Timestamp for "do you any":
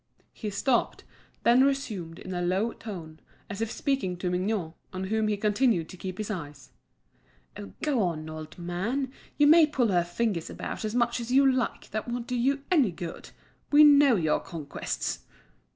12.25-12.91